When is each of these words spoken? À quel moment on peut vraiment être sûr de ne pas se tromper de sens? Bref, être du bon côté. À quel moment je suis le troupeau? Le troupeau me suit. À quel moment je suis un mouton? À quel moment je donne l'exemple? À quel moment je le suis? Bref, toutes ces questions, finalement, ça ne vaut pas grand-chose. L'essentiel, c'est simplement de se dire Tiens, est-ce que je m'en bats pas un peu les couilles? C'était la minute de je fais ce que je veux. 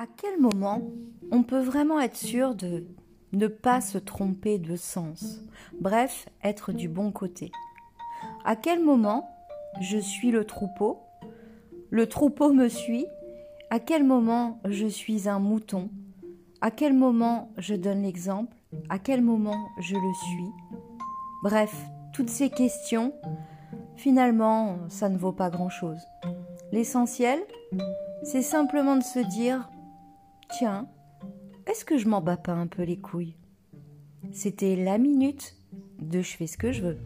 À 0.00 0.06
quel 0.16 0.40
moment 0.40 0.80
on 1.30 1.42
peut 1.42 1.60
vraiment 1.60 2.00
être 2.00 2.16
sûr 2.16 2.54
de 2.54 2.86
ne 3.34 3.48
pas 3.48 3.82
se 3.82 3.98
tromper 3.98 4.58
de 4.58 4.74
sens? 4.74 5.42
Bref, 5.78 6.26
être 6.42 6.72
du 6.72 6.88
bon 6.88 7.12
côté. 7.12 7.52
À 8.46 8.56
quel 8.56 8.82
moment 8.82 9.28
je 9.82 9.98
suis 9.98 10.30
le 10.30 10.46
troupeau? 10.46 11.00
Le 11.90 12.08
troupeau 12.08 12.50
me 12.54 12.68
suit. 12.68 13.04
À 13.68 13.78
quel 13.78 14.02
moment 14.02 14.58
je 14.64 14.86
suis 14.86 15.28
un 15.28 15.38
mouton? 15.38 15.90
À 16.62 16.70
quel 16.70 16.94
moment 16.94 17.50
je 17.58 17.74
donne 17.74 18.00
l'exemple? 18.00 18.56
À 18.88 18.98
quel 18.98 19.20
moment 19.20 19.68
je 19.80 19.96
le 19.96 20.14
suis? 20.14 20.50
Bref, 21.42 21.76
toutes 22.14 22.30
ces 22.30 22.48
questions, 22.48 23.12
finalement, 23.96 24.78
ça 24.88 25.10
ne 25.10 25.18
vaut 25.18 25.32
pas 25.32 25.50
grand-chose. 25.50 26.00
L'essentiel, 26.72 27.38
c'est 28.22 28.40
simplement 28.40 28.96
de 28.96 29.02
se 29.02 29.18
dire 29.18 29.68
Tiens, 30.52 30.88
est-ce 31.66 31.84
que 31.84 31.96
je 31.96 32.08
m'en 32.08 32.20
bats 32.20 32.36
pas 32.36 32.52
un 32.52 32.66
peu 32.66 32.82
les 32.82 32.98
couilles? 32.98 33.36
C'était 34.32 34.74
la 34.74 34.98
minute 34.98 35.56
de 36.00 36.22
je 36.22 36.36
fais 36.36 36.46
ce 36.46 36.58
que 36.58 36.72
je 36.72 36.82
veux. 36.82 36.98